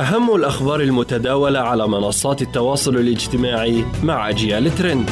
[0.00, 5.10] أهم الأخبار المتداولة على منصات التواصل الاجتماعي مع أجيال ترند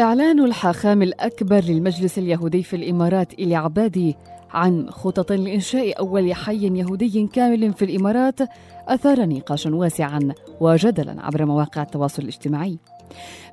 [0.00, 4.16] إعلان الحاخام الأكبر للمجلس اليهودي في الإمارات إلي عبادي
[4.50, 8.40] عن خطط لإنشاء أول حي يهودي كامل في الإمارات
[8.88, 12.78] أثار نقاشا واسعا وجدلا عبر مواقع التواصل الاجتماعي.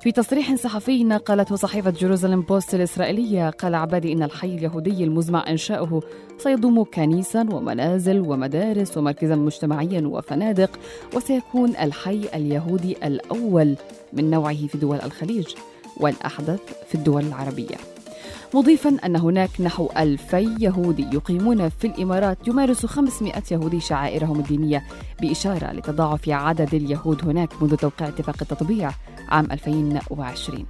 [0.00, 6.02] في تصريح صحفي نقلته صحيفة جيروزالم بوست الإسرائيلية قال عبادي إن الحي اليهودي المزمع إنشاؤه
[6.38, 10.70] سيضم كنيسا ومنازل ومدارس ومركزا مجتمعيا وفنادق
[11.14, 13.76] وسيكون الحي اليهودي الأول
[14.12, 15.46] من نوعه في دول الخليج
[15.96, 17.76] والأحدث في الدول العربية.
[18.54, 24.84] مضيفا أن هناك نحو ألفي يهودي يقيمون في الإمارات يمارس 500 يهودي شعائرهم الدينية
[25.20, 28.90] بإشارة لتضاعف عدد اليهود هناك منذ توقيع اتفاق التطبيع
[29.28, 30.66] عام 2020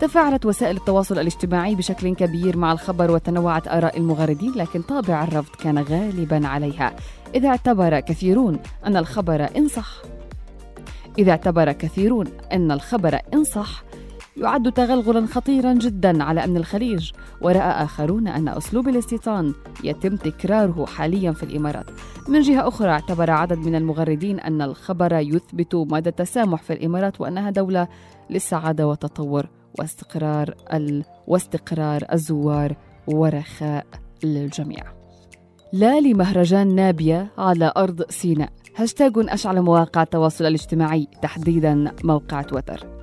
[0.00, 5.78] تفاعلت وسائل التواصل الاجتماعي بشكل كبير مع الخبر وتنوعت آراء المغردين لكن طابع الرفض كان
[5.78, 6.96] غالبا عليها.
[7.34, 9.88] إذا اعتبر كثيرون أن الخبر إن صح
[11.18, 13.85] إذا اعتبر كثيرون أن الخبر إن صح
[14.36, 21.32] يعد تغلغلا خطيرا جدا على أمن الخليج ورأى آخرون أن أسلوب الاستيطان يتم تكراره حاليا
[21.32, 21.86] في الإمارات.
[22.28, 27.50] من جهة أخرى اعتبر عدد من المغردين أن الخبر يثبت مدى التسامح في الإمارات وأنها
[27.50, 27.88] دولة
[28.30, 29.46] للسعادة والتطور
[29.78, 31.04] واستقرار ال...
[31.26, 32.76] واستقرار الزوار
[33.06, 33.86] ورخاء
[34.24, 34.84] للجميع.
[35.72, 38.50] لا لمهرجان نابية على أرض سيناء.
[38.76, 42.95] هاشتاج أشعل مواقع التواصل الاجتماعي تحديدا موقع تويتر.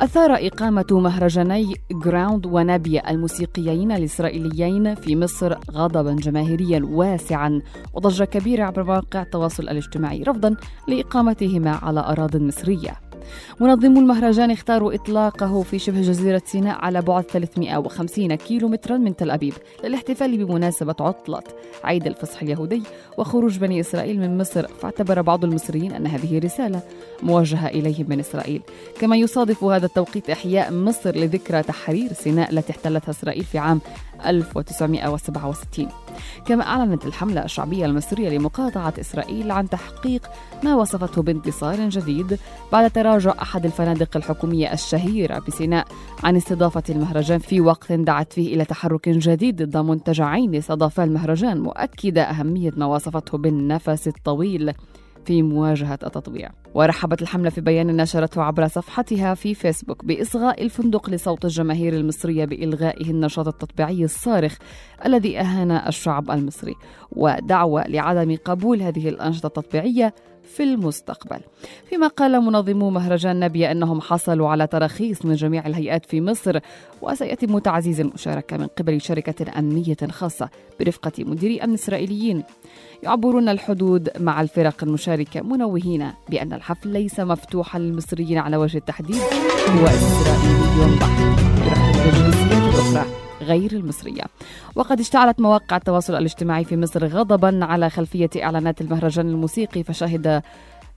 [0.00, 7.62] أثار إقامة مهرجاني جراوند ونابيا الموسيقيين الإسرائيليين في مصر غضبا جماهيريا واسعا
[7.94, 10.56] وضجة كبيرة عبر مواقع التواصل الاجتماعي رفضا
[10.88, 13.07] لإقامتهما على أراضٍ مصرية.
[13.60, 19.30] منظمو المهرجان اختاروا إطلاقه في شبه جزيرة سيناء على بعد 350 كيلو مترا من تل
[19.30, 21.42] أبيب للاحتفال بمناسبة عطلة
[21.84, 22.82] عيد الفصح اليهودي
[23.18, 26.80] وخروج بني إسرائيل من مصر فاعتبر بعض المصريين أن هذه رسالة
[27.22, 28.62] موجهة إليهم من إسرائيل.
[29.00, 33.80] كما يصادف هذا التوقيت إحياء مصر لذكرى تحرير سيناء التي احتلتها إسرائيل في عام
[34.26, 35.88] 1967
[36.46, 40.22] كما أعلنت الحملة الشعبية المصرية لمقاطعة إسرائيل عن تحقيق
[40.64, 42.38] ما وصفته بانتصار جديد
[42.72, 45.86] بعد تراجع أحد الفنادق الحكومية الشهيرة بسيناء
[46.24, 52.22] عن استضافة المهرجان في وقت دعت فيه إلى تحرك جديد ضد منتجعين استضافا المهرجان مؤكدة
[52.22, 54.72] أهمية ما وصفته بالنفس الطويل
[55.24, 61.44] في مواجهة التطبيع ورحبت الحملة في بيان نشرته عبر صفحتها في فيسبوك بإصغاء الفندق لصوت
[61.44, 64.56] الجماهير المصرية بإلغائه النشاط التطبيعي الصارخ
[65.06, 66.74] الذي أهان الشعب المصري
[67.12, 70.14] ودعوة لعدم قبول هذه الأنشطة التطبيعية
[70.48, 71.40] في المستقبل.
[71.88, 76.58] فيما قال منظمو مهرجان نبي أنهم حصلوا على تراخيص من جميع الهيئات في مصر
[77.02, 80.48] وسيتم تعزيز المشاركة من قبل شركة أمنية خاصة
[80.80, 82.42] برفقة مديري أمن إسرائيليين.
[83.02, 89.20] يعبرون الحدود مع الفرق المشاركة منوهين بأن الحفل ليس مفتوحا للمصريين على وجه التحديد
[89.68, 91.18] هو إسرائيلي بحت
[93.40, 94.22] غير المصرية.
[94.74, 100.42] وقد اشتعلت مواقع التواصل الاجتماعي في مصر غضبا على خلفية إعلانات المهرجان الموسيقي فشهد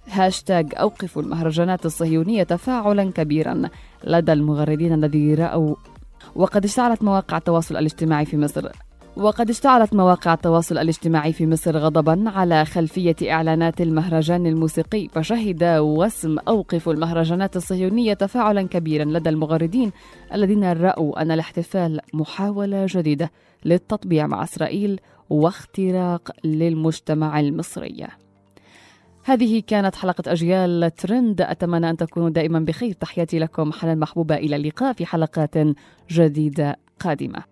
[0.09, 3.61] هاشتاج أوقفوا المهرجانات الصهيونية تفاعلا كبيرا
[4.03, 5.75] لدى المغردين الذي رأوا.
[6.35, 8.69] وقد اشتعلت مواقع التواصل الاجتماعي في مصر
[9.17, 16.39] وقد اشتعلت مواقع التواصل الاجتماعي في مصر غضبا على خلفية إعلانات المهرجان الموسيقي فشهد وسم
[16.39, 19.91] أوقف المهرجانات الصهيونية تفاعلا كبيرا لدى المغردين
[20.33, 23.31] الذين رأوا أن الاحتفال محاولة جديدة
[23.65, 28.07] للتطبيع مع إسرائيل واختراق للمجتمع المصري.
[29.23, 31.41] هذه كانت حلقة أجيال ترند.
[31.41, 32.93] أتمنى أن تكونوا دائما بخير.
[32.93, 34.35] تحياتي لكم حنان محبوبة.
[34.35, 35.55] إلى اللقاء في حلقات
[36.11, 37.43] جديدة قادمة.